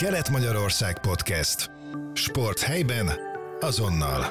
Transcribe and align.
Kelet-Magyarország 0.00 1.00
Podcast. 1.00 1.70
Sport 2.14 2.60
helyben, 2.60 3.08
azonnal. 3.60 4.24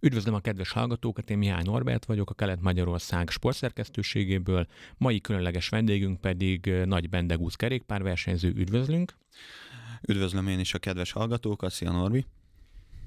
Üdvözlöm 0.00 0.34
a 0.34 0.40
kedves 0.40 0.70
hallgatókat, 0.70 1.30
én 1.30 1.38
Mihály 1.38 1.62
Norbert 1.62 2.04
vagyok, 2.04 2.30
a 2.30 2.34
Kelet-Magyarország 2.34 3.30
sportszerkesztőségéből. 3.30 4.66
Mai 4.96 5.20
különleges 5.20 5.68
vendégünk 5.68 6.20
pedig 6.20 6.66
Nagy 6.84 7.08
Bendegúz 7.08 7.54
kerékpárversenyző. 7.54 8.48
Üdvözlünk! 8.48 9.14
Üdvözlöm 10.08 10.48
én 10.48 10.58
is 10.58 10.74
a 10.74 10.78
kedves 10.78 11.12
hallgatókat, 11.12 11.72
szia 11.72 11.90
Norbi! 11.90 12.26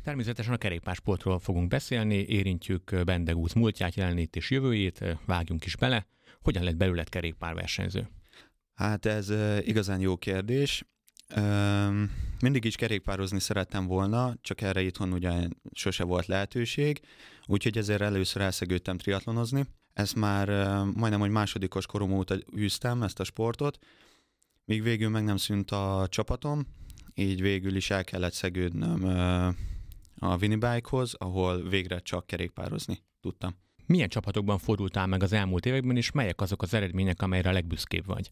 Természetesen 0.03 0.53
a 0.53 0.57
kerékpársportról 0.57 1.39
fogunk 1.39 1.67
beszélni, 1.67 2.15
érintjük 2.15 3.03
Bendegúz 3.05 3.53
múltját, 3.53 3.95
jelenét 3.95 4.35
és 4.35 4.51
jövőjét, 4.51 5.17
vágjunk 5.25 5.65
is 5.65 5.75
bele. 5.75 6.07
Hogyan 6.41 6.63
lett 6.63 6.75
belőled 6.75 7.09
kerékpárversenyző? 7.09 8.07
Hát 8.77 9.05
ez 9.05 9.29
igazán 9.65 9.99
jó 9.99 10.17
kérdés. 10.17 10.85
Mindig 12.39 12.65
is 12.65 12.75
kerékpározni 12.75 13.39
szerettem 13.39 13.85
volna, 13.85 14.35
csak 14.41 14.61
erre 14.61 14.81
itthon 14.81 15.13
ugye 15.13 15.47
sose 15.71 16.03
volt 16.03 16.25
lehetőség, 16.25 17.01
úgyhogy 17.45 17.77
ezért 17.77 18.01
először 18.01 18.41
elszegődtem 18.41 18.97
triatlonozni. 18.97 19.65
Ezt 19.93 20.15
már 20.15 20.47
majdnem, 20.83 21.19
hogy 21.19 21.29
másodikos 21.29 21.85
korom 21.85 22.11
óta 22.11 22.37
űztem 22.57 23.03
ezt 23.03 23.19
a 23.19 23.23
sportot, 23.23 23.77
míg 24.65 24.83
végül 24.83 25.09
meg 25.09 25.23
nem 25.23 25.37
szűnt 25.37 25.71
a 25.71 26.07
csapatom, 26.09 26.67
így 27.13 27.41
végül 27.41 27.75
is 27.75 27.89
el 27.89 28.03
kellett 28.03 28.33
szegődnöm 28.33 29.03
a 30.19 30.37
Winnibike-hoz, 30.37 31.13
ahol 31.13 31.69
végre 31.69 31.99
csak 31.99 32.27
kerékpározni 32.27 32.99
tudtam. 33.21 33.55
Milyen 33.87 34.09
csapatokban 34.09 34.57
fordultál 34.57 35.07
meg 35.07 35.23
az 35.23 35.33
elmúlt 35.33 35.65
években, 35.65 35.97
és 35.97 36.11
melyek 36.11 36.41
azok 36.41 36.61
az 36.61 36.73
eredmények, 36.73 37.21
amelyre 37.21 37.49
a 37.49 37.53
legbüszkébb 37.53 38.05
vagy? 38.05 38.29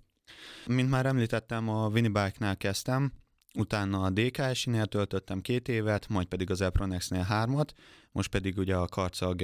Mint 0.67 0.89
már 0.89 1.05
említettem, 1.05 1.69
a 1.69 1.87
Winnibike-nál 1.87 2.57
kezdtem, 2.57 3.11
utána 3.57 4.01
a 4.01 4.09
DKS-nél 4.09 4.85
töltöttem 4.85 5.41
két 5.41 5.67
évet, 5.67 6.07
majd 6.07 6.27
pedig 6.27 6.51
az 6.51 6.61
Epronex-nél 6.61 7.21
hármat, 7.21 7.73
most 8.11 8.29
pedig 8.29 8.57
ugye 8.57 8.75
a 8.75 8.87
Karcag 8.87 9.43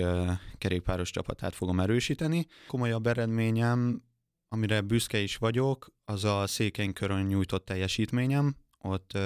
kerékpáros 0.58 1.12
csapatát 1.12 1.56
fogom 1.56 1.80
erősíteni. 1.80 2.46
Komolyabb 2.68 3.08
eredményem, 3.08 4.04
amire 4.48 4.82
büszke 4.82 5.20
is 5.20 5.38
vagyok, 5.38 5.88
az 6.06 6.24
a 6.24 6.46
körön 6.94 7.26
nyújtott 7.26 7.66
teljesítményem. 7.66 8.56
Ott 8.78 9.18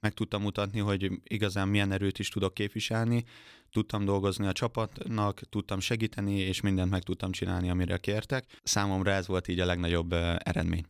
meg 0.00 0.12
tudtam 0.12 0.42
mutatni, 0.42 0.80
hogy 0.80 1.10
igazán 1.24 1.68
milyen 1.68 1.92
erőt 1.92 2.18
is 2.18 2.28
tudok 2.28 2.54
képviselni, 2.54 3.24
tudtam 3.72 4.04
dolgozni 4.04 4.46
a 4.46 4.52
csapatnak, 4.52 5.40
tudtam 5.48 5.80
segíteni, 5.80 6.38
és 6.38 6.60
mindent 6.60 6.90
meg 6.90 7.02
tudtam 7.02 7.32
csinálni, 7.32 7.70
amire 7.70 7.96
kértek. 7.96 8.44
Számomra 8.62 9.10
ez 9.10 9.26
volt 9.26 9.48
így 9.48 9.60
a 9.60 9.66
legnagyobb 9.66 10.12
eredmény. 10.38 10.84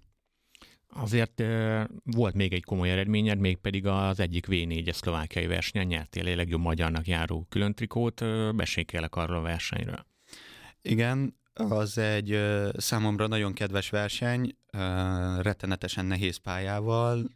Azért 0.88 1.42
volt 2.04 2.34
még 2.34 2.52
egy 2.52 2.64
komoly 2.64 2.90
eredményed, 2.90 3.38
mégpedig 3.38 3.86
az 3.86 4.20
egyik 4.20 4.46
V4-es 4.48 4.92
szlovákiai 4.92 5.46
versenyen 5.46 5.86
nyertél 5.86 6.26
egy 6.26 6.36
legjobb 6.36 6.60
magyarnak 6.60 7.06
járó 7.06 7.46
külön 7.48 7.74
trikót. 7.74 8.24
Besékelek 8.56 9.16
arról 9.16 9.36
a 9.36 9.40
versenyről. 9.40 10.06
Igen, 10.82 11.38
az 11.54 11.98
egy 11.98 12.40
számomra 12.76 13.26
nagyon 13.26 13.52
kedves 13.52 13.90
verseny, 13.90 14.56
rettenetesen 15.38 16.06
nehéz 16.06 16.36
pályával, 16.36 17.30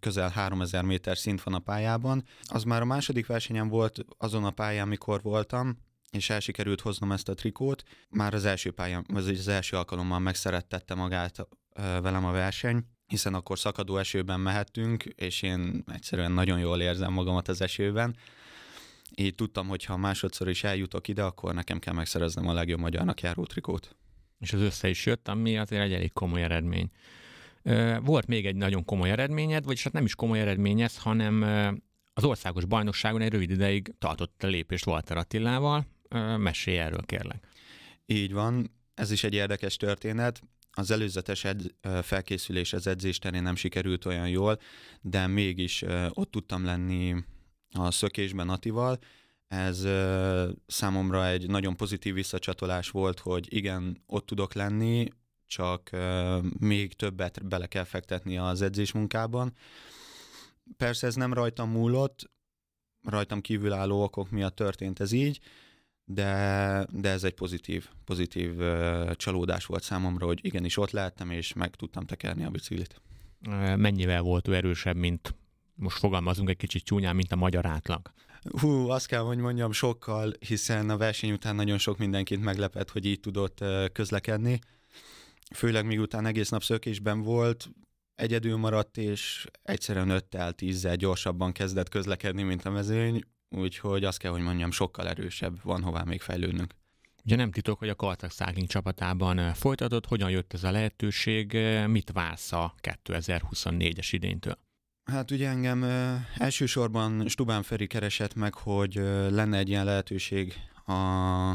közel 0.00 0.28
3000 0.28 0.84
méter 0.84 1.18
szint 1.18 1.42
van 1.42 1.54
a 1.54 1.58
pályában. 1.58 2.24
Az 2.44 2.62
már 2.62 2.82
a 2.82 2.84
második 2.84 3.26
versenyen 3.26 3.68
volt 3.68 4.04
azon 4.18 4.44
a 4.44 4.50
pályán, 4.50 4.86
amikor 4.86 5.22
voltam, 5.22 5.78
és 6.10 6.30
el 6.30 6.40
sikerült 6.40 6.80
hoznom 6.80 7.12
ezt 7.12 7.28
a 7.28 7.34
trikót. 7.34 7.82
Már 8.08 8.34
az 8.34 8.44
első 8.44 8.70
pályán, 8.70 9.06
az 9.14 9.48
első 9.48 9.76
alkalommal 9.76 10.18
megszerettette 10.18 10.94
magát 10.94 11.48
velem 11.74 12.24
a 12.24 12.32
verseny, 12.32 12.84
hiszen 13.06 13.34
akkor 13.34 13.58
szakadó 13.58 13.96
esőben 13.96 14.40
mehettünk, 14.40 15.04
és 15.04 15.42
én 15.42 15.84
egyszerűen 15.92 16.32
nagyon 16.32 16.58
jól 16.58 16.80
érzem 16.80 17.12
magamat 17.12 17.48
az 17.48 17.60
esőben. 17.60 18.16
Így 19.14 19.34
tudtam, 19.34 19.68
hogy 19.68 19.84
ha 19.84 19.96
másodszor 19.96 20.48
is 20.48 20.64
eljutok 20.64 21.08
ide, 21.08 21.24
akkor 21.24 21.54
nekem 21.54 21.78
kell 21.78 21.94
megszereznem 21.94 22.48
a 22.48 22.52
legjobb 22.52 22.80
magyarnak 22.80 23.20
járó 23.20 23.44
trikót. 23.44 23.96
És 24.38 24.52
az 24.52 24.60
össze 24.60 24.88
is 24.88 25.06
jött, 25.06 25.28
ami 25.28 25.58
azért 25.58 25.82
egy 25.82 25.92
elég 25.92 26.12
komoly 26.12 26.42
eredmény. 26.42 26.90
Volt 28.02 28.26
még 28.26 28.46
egy 28.46 28.56
nagyon 28.56 28.84
komoly 28.84 29.10
eredményed, 29.10 29.64
vagyis 29.64 29.82
hát 29.82 29.92
nem 29.92 30.04
is 30.04 30.14
komoly 30.14 30.40
eredmény 30.40 30.80
ez, 30.80 30.98
hanem 30.98 31.42
az 32.12 32.24
országos 32.24 32.64
bajnokságon 32.64 33.20
egy 33.20 33.32
rövid 33.32 33.50
ideig 33.50 33.94
tartott 33.98 34.42
a 34.42 34.46
lépést 34.46 34.86
Walter 34.86 35.16
Attilával. 35.16 35.86
Mesélj 36.36 36.78
erről, 36.78 37.02
kérlek. 37.02 37.46
Így 38.06 38.32
van, 38.32 38.70
ez 38.94 39.10
is 39.10 39.24
egy 39.24 39.34
érdekes 39.34 39.76
történet. 39.76 40.42
Az 40.72 40.90
előzetes 40.90 41.44
ed- 41.44 41.74
felkészülés 42.02 42.72
az 42.72 42.86
edzés 42.86 43.18
nem 43.18 43.56
sikerült 43.56 44.04
olyan 44.04 44.28
jól, 44.28 44.58
de 45.00 45.26
mégis 45.26 45.84
ott 46.08 46.30
tudtam 46.30 46.64
lenni 46.64 47.14
a 47.72 47.90
szökésben 47.90 48.48
Atival. 48.48 48.98
Ez 49.48 49.86
számomra 50.66 51.26
egy 51.26 51.46
nagyon 51.46 51.76
pozitív 51.76 52.14
visszacsatolás 52.14 52.90
volt, 52.90 53.18
hogy 53.18 53.46
igen, 53.54 54.02
ott 54.06 54.26
tudok 54.26 54.54
lenni, 54.54 55.08
csak 55.48 55.90
még 56.58 56.92
többet 56.92 57.46
bele 57.48 57.66
kell 57.66 57.84
fektetni 57.84 58.38
az 58.38 58.62
edzésmunkában. 58.62 59.52
Persze 60.76 61.06
ez 61.06 61.14
nem 61.14 61.32
rajtam 61.32 61.70
múlott, 61.70 62.30
rajtam 63.02 63.40
kívülálló 63.40 64.02
okok 64.02 64.30
miatt 64.30 64.56
történt 64.56 65.00
ez 65.00 65.12
így, 65.12 65.40
de, 66.04 66.86
de 66.90 67.08
ez 67.08 67.24
egy 67.24 67.34
pozitív, 67.34 67.88
pozitív 68.04 68.56
csalódás 69.12 69.66
volt 69.66 69.82
számomra, 69.82 70.26
hogy 70.26 70.44
igenis 70.44 70.76
ott 70.76 70.90
lehettem, 70.90 71.30
és 71.30 71.52
meg 71.52 71.74
tudtam 71.74 72.06
tekerni 72.06 72.44
a 72.44 72.50
biciklit. 72.50 73.00
Mennyivel 73.76 74.22
volt 74.22 74.48
ő 74.48 74.54
erősebb, 74.54 74.96
mint 74.96 75.34
most 75.74 75.98
fogalmazunk 75.98 76.48
egy 76.48 76.56
kicsit 76.56 76.84
csúnyán, 76.84 77.16
mint 77.16 77.32
a 77.32 77.36
magyar 77.36 77.66
átlag? 77.66 78.12
Hú, 78.60 78.88
azt 78.88 79.06
kell, 79.06 79.20
hogy 79.20 79.38
mondjam, 79.38 79.72
sokkal, 79.72 80.32
hiszen 80.38 80.90
a 80.90 80.96
verseny 80.96 81.32
után 81.32 81.54
nagyon 81.54 81.78
sok 81.78 81.98
mindenkit 81.98 82.40
meglepett, 82.40 82.90
hogy 82.90 83.04
így 83.04 83.20
tudott 83.20 83.64
közlekedni 83.92 84.60
főleg 85.54 85.86
miután 85.86 86.26
egész 86.26 86.48
nap 86.48 86.62
szökésben 86.62 87.22
volt, 87.22 87.70
egyedül 88.14 88.56
maradt, 88.56 88.96
és 88.96 89.46
egyszerűen 89.62 90.10
öttel, 90.10 90.52
tízzel 90.52 90.96
gyorsabban 90.96 91.52
kezdett 91.52 91.88
közlekedni, 91.88 92.42
mint 92.42 92.64
a 92.64 92.70
mezőny, 92.70 93.22
úgyhogy 93.48 94.04
azt 94.04 94.18
kell, 94.18 94.30
hogy 94.30 94.40
mondjam, 94.40 94.70
sokkal 94.70 95.08
erősebb, 95.08 95.62
van 95.62 95.82
hová 95.82 96.02
még 96.02 96.20
fejlődnünk. 96.20 96.74
Ugye 97.24 97.36
nem 97.36 97.50
titok, 97.50 97.78
hogy 97.78 97.88
a 97.88 97.94
Kaltak 97.94 98.30
Cycling 98.30 98.68
csapatában 98.68 99.54
folytatott, 99.54 100.06
hogyan 100.06 100.30
jött 100.30 100.52
ez 100.52 100.64
a 100.64 100.70
lehetőség, 100.70 101.52
mit 101.86 102.10
vársz 102.12 102.52
a 102.52 102.74
2024-es 103.04 104.08
idéntől? 104.10 104.58
Hát 105.10 105.30
ugye 105.30 105.48
engem 105.48 105.82
elsősorban 106.34 107.28
Stubán 107.28 107.62
Feri 107.62 107.86
keresett 107.86 108.34
meg, 108.34 108.54
hogy 108.54 108.94
lenne 109.30 109.58
egy 109.58 109.68
ilyen 109.68 109.84
lehetőség 109.84 110.54
a 110.86 111.52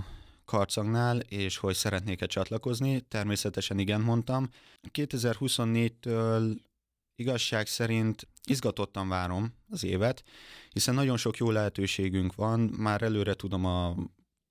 karcagnál, 0.53 1.19
és 1.19 1.57
hogy 1.57 1.75
szeretnék-e 1.75 2.25
csatlakozni. 2.25 3.01
Természetesen 3.01 3.79
igen 3.79 4.01
mondtam. 4.01 4.49
2024-től 4.91 6.57
igazság 7.15 7.67
szerint 7.67 8.27
izgatottan 8.43 9.09
várom 9.09 9.53
az 9.69 9.83
évet, 9.83 10.23
hiszen 10.69 10.93
nagyon 10.93 11.17
sok 11.17 11.37
jó 11.37 11.51
lehetőségünk 11.51 12.35
van, 12.35 12.59
már 12.59 13.01
előre 13.01 13.33
tudom 13.33 13.65
a 13.65 13.95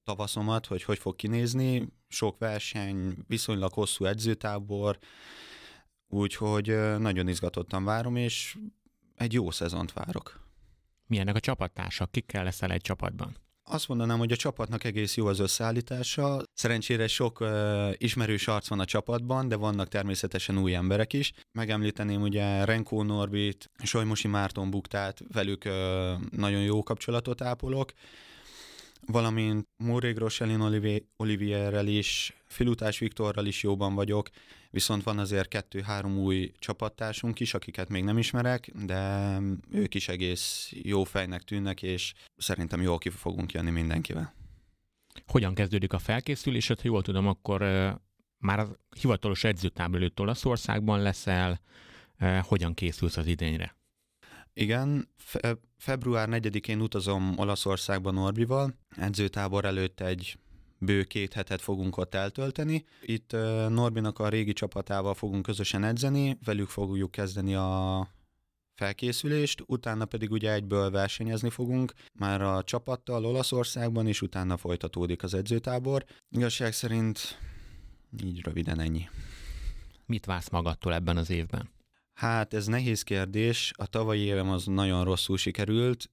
tavaszomat, 0.04 0.66
hogy 0.66 0.82
hogy 0.82 0.98
fog 0.98 1.16
kinézni, 1.16 1.88
sok 2.08 2.38
verseny, 2.38 3.14
viszonylag 3.26 3.72
hosszú 3.72 4.04
edzőtábor, 4.04 4.98
úgyhogy 6.08 6.66
nagyon 6.98 7.28
izgatottan 7.28 7.84
várom, 7.84 8.16
és 8.16 8.58
egy 9.14 9.32
jó 9.32 9.50
szezont 9.50 9.92
várok. 9.92 10.40
Milyenek 11.06 11.36
a 11.36 11.40
csapattársak? 11.40 12.10
Kikkel 12.10 12.44
leszel 12.44 12.70
egy 12.70 12.80
csapatban? 12.80 13.36
Azt 13.64 13.88
mondanám, 13.88 14.18
hogy 14.18 14.32
a 14.32 14.36
csapatnak 14.36 14.84
egész 14.84 15.16
jó 15.16 15.26
az 15.26 15.38
összeállítása. 15.38 16.42
Szerencsére 16.54 17.06
sok 17.06 17.40
uh, 17.40 17.48
ismerős 17.96 18.48
arc 18.48 18.68
van 18.68 18.80
a 18.80 18.84
csapatban, 18.84 19.48
de 19.48 19.56
vannak 19.56 19.88
természetesen 19.88 20.58
új 20.58 20.74
emberek 20.74 21.12
is. 21.12 21.32
Megemlíteném 21.52 22.22
ugye 22.22 22.64
Renkó 22.64 23.02
Norbit, 23.02 23.70
Solymosi 23.82 24.28
Márton 24.28 24.70
Buktát, 24.70 25.20
velük 25.32 25.64
uh, 25.64 25.72
nagyon 26.30 26.62
jó 26.62 26.82
kapcsolatot 26.82 27.42
ápolok 27.42 27.92
valamint 29.06 29.68
Mórég 29.76 30.16
Roselin 30.16 30.60
Olivierrel 31.16 31.86
is, 31.86 32.34
Filutás 32.44 32.98
Viktorral 32.98 33.46
is 33.46 33.62
jóban 33.62 33.94
vagyok, 33.94 34.28
viszont 34.70 35.02
van 35.02 35.18
azért 35.18 35.48
kettő-három 35.48 36.18
új 36.18 36.52
csapattársunk 36.58 37.40
is, 37.40 37.54
akiket 37.54 37.88
még 37.88 38.04
nem 38.04 38.18
ismerek, 38.18 38.70
de 38.84 39.38
ők 39.70 39.94
is 39.94 40.08
egész 40.08 40.72
jó 40.82 41.04
fejnek 41.04 41.42
tűnnek, 41.42 41.82
és 41.82 42.12
szerintem 42.36 42.80
jól 42.80 42.98
ki 42.98 43.08
fogunk 43.08 43.52
jönni 43.52 43.70
mindenkivel. 43.70 44.34
Hogyan 45.26 45.54
kezdődik 45.54 45.92
a 45.92 45.98
felkészülés? 45.98 46.66
Ha 46.66 46.74
jól 46.82 47.02
tudom, 47.02 47.26
akkor 47.26 47.60
már 48.38 48.58
a 48.58 48.68
hivatalos 49.00 49.44
edzőtábla 49.44 49.96
előtt 49.96 50.20
Olaszországban 50.20 51.00
leszel, 51.00 51.60
hogyan 52.42 52.74
készülsz 52.74 53.16
az 53.16 53.26
idényre? 53.26 53.76
Igen, 54.54 55.08
fe- 55.16 55.58
február 55.78 56.28
4-én 56.30 56.80
utazom 56.80 57.34
Olaszországba 57.36 58.10
Norbival, 58.10 58.74
edzőtábor 58.96 59.64
előtt 59.64 60.00
egy 60.00 60.38
bő 60.78 61.04
két 61.04 61.32
hetet 61.32 61.60
fogunk 61.60 61.96
ott 61.96 62.14
eltölteni. 62.14 62.84
Itt 63.02 63.32
Norbinak 63.68 64.18
a 64.18 64.28
régi 64.28 64.52
csapatával 64.52 65.14
fogunk 65.14 65.42
közösen 65.42 65.84
edzeni, 65.84 66.38
velük 66.44 66.68
fogjuk 66.68 67.10
kezdeni 67.10 67.54
a 67.54 68.08
felkészülést, 68.74 69.62
utána 69.66 70.04
pedig 70.04 70.30
ugye 70.30 70.52
egyből 70.52 70.90
versenyezni 70.90 71.50
fogunk, 71.50 71.92
már 72.18 72.42
a 72.42 72.62
csapattal 72.64 73.24
Olaszországban, 73.24 74.06
és 74.06 74.22
utána 74.22 74.56
folytatódik 74.56 75.22
az 75.22 75.34
edzőtábor. 75.34 76.04
Igazság 76.30 76.72
szerint 76.72 77.38
így 78.22 78.40
röviden 78.40 78.80
ennyi. 78.80 79.08
Mit 80.06 80.24
vársz 80.24 80.48
magadtól 80.48 80.94
ebben 80.94 81.16
az 81.16 81.30
évben? 81.30 81.70
Hát 82.14 82.54
ez 82.54 82.66
nehéz 82.66 83.02
kérdés. 83.02 83.72
A 83.76 83.86
tavalyi 83.86 84.20
évem 84.20 84.50
az 84.50 84.64
nagyon 84.64 85.04
rosszul 85.04 85.36
sikerült. 85.36 86.10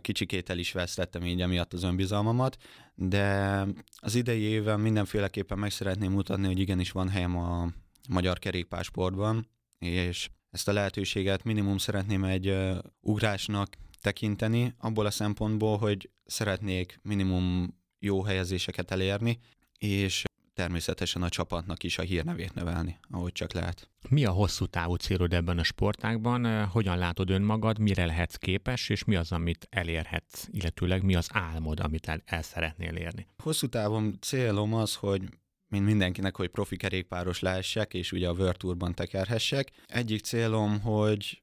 Kicsikét 0.00 0.50
el 0.50 0.58
is 0.58 0.72
vesztettem 0.72 1.26
így 1.26 1.40
emiatt 1.40 1.72
az 1.72 1.82
önbizalmamat, 1.82 2.56
de 2.94 3.64
az 3.96 4.14
idei 4.14 4.40
évben 4.40 4.80
mindenféleképpen 4.80 5.58
meg 5.58 5.70
szeretném 5.70 6.12
mutatni, 6.12 6.46
hogy 6.46 6.58
igenis 6.58 6.90
van 6.90 7.08
helyem 7.08 7.36
a 7.36 7.68
magyar 8.08 8.38
kerékpársportban, 8.38 9.48
és 9.78 10.28
ezt 10.50 10.68
a 10.68 10.72
lehetőséget 10.72 11.44
minimum 11.44 11.78
szeretném 11.78 12.24
egy 12.24 12.56
ugrásnak 13.00 13.68
tekinteni, 14.00 14.74
abból 14.78 15.06
a 15.06 15.10
szempontból, 15.10 15.78
hogy 15.78 16.10
szeretnék 16.24 16.98
minimum 17.02 17.76
jó 17.98 18.22
helyezéseket 18.22 18.90
elérni, 18.90 19.38
és 19.78 20.22
természetesen 20.58 21.22
a 21.22 21.28
csapatnak 21.28 21.82
is 21.82 21.98
a 21.98 22.02
hírnevét 22.02 22.54
növelni, 22.54 22.98
ahogy 23.10 23.32
csak 23.32 23.52
lehet. 23.52 23.90
Mi 24.08 24.24
a 24.24 24.30
hosszú 24.30 24.66
távú 24.66 24.94
célod 24.94 25.32
ebben 25.32 25.58
a 25.58 25.62
sportágban? 25.62 26.66
Hogyan 26.66 26.98
látod 26.98 27.30
önmagad, 27.30 27.78
mire 27.78 28.06
lehetsz 28.06 28.34
képes, 28.34 28.88
és 28.88 29.04
mi 29.04 29.16
az, 29.16 29.32
amit 29.32 29.66
elérhetsz, 29.70 30.46
illetőleg 30.50 31.02
mi 31.02 31.14
az 31.14 31.28
álmod, 31.32 31.80
amit 31.80 32.08
el, 32.08 32.22
el 32.24 32.42
szeretnél 32.42 32.96
érni? 32.96 33.26
Hosszú 33.42 33.66
távon 33.66 34.18
célom 34.20 34.74
az, 34.74 34.94
hogy 34.94 35.22
mint 35.68 35.84
mindenkinek, 35.84 36.36
hogy 36.36 36.48
profi 36.48 36.76
kerékpáros 36.76 37.40
lehessek, 37.40 37.94
és 37.94 38.12
ugye 38.12 38.28
a 38.28 38.32
World 38.32 38.56
Tourban 38.56 38.94
tekerhessek. 38.94 39.70
Egyik 39.86 40.20
célom, 40.20 40.80
hogy 40.80 41.42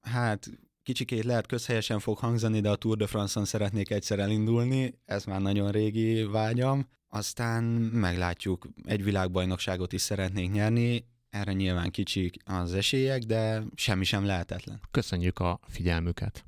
hát 0.00 0.50
kicsikét 0.82 1.24
lehet 1.24 1.46
közhelyesen 1.46 1.98
fog 1.98 2.18
hangzani, 2.18 2.60
de 2.60 2.70
a 2.70 2.76
Tour 2.76 2.96
de 2.96 3.06
France-on 3.06 3.44
szeretnék 3.44 3.90
egyszer 3.90 4.18
elindulni, 4.18 4.98
ez 5.04 5.24
már 5.24 5.40
nagyon 5.40 5.70
régi 5.70 6.22
vágyam. 6.22 6.96
Aztán 7.08 7.64
meglátjuk, 7.92 8.66
egy 8.84 9.04
világbajnokságot 9.04 9.92
is 9.92 10.00
szeretnék 10.00 10.50
nyerni, 10.50 11.04
erre 11.30 11.52
nyilván 11.52 11.90
kicsik 11.90 12.36
az 12.44 12.74
esélyek, 12.74 13.22
de 13.22 13.62
semmi 13.74 14.04
sem 14.04 14.24
lehetetlen. 14.24 14.80
Köszönjük 14.90 15.38
a 15.38 15.60
figyelmüket! 15.68 16.47